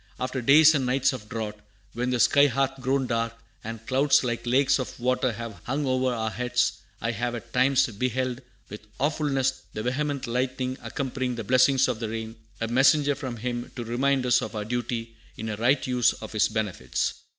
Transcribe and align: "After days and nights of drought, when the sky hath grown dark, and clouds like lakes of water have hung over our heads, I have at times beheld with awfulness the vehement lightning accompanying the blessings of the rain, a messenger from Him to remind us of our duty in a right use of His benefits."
"After 0.19 0.41
days 0.41 0.73
and 0.73 0.83
nights 0.87 1.13
of 1.13 1.29
drought, 1.29 1.59
when 1.93 2.09
the 2.09 2.19
sky 2.19 2.47
hath 2.47 2.81
grown 2.81 3.05
dark, 3.05 3.35
and 3.63 3.85
clouds 3.85 4.23
like 4.23 4.47
lakes 4.47 4.79
of 4.79 4.99
water 4.99 5.33
have 5.33 5.61
hung 5.65 5.85
over 5.85 6.11
our 6.11 6.31
heads, 6.31 6.79
I 6.99 7.11
have 7.11 7.35
at 7.35 7.53
times 7.53 7.85
beheld 7.85 8.41
with 8.67 8.87
awfulness 8.99 9.61
the 9.73 9.83
vehement 9.83 10.25
lightning 10.25 10.79
accompanying 10.81 11.35
the 11.35 11.43
blessings 11.43 11.87
of 11.87 11.99
the 11.99 12.09
rain, 12.09 12.35
a 12.59 12.67
messenger 12.67 13.13
from 13.13 13.37
Him 13.37 13.71
to 13.75 13.83
remind 13.83 14.25
us 14.25 14.41
of 14.41 14.55
our 14.55 14.65
duty 14.65 15.15
in 15.37 15.49
a 15.49 15.55
right 15.57 15.85
use 15.85 16.13
of 16.13 16.31
His 16.31 16.47
benefits." 16.49 17.13